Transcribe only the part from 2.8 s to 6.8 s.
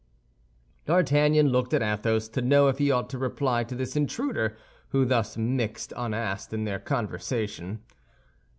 ought to reply to this intruder who thus mixed unasked in their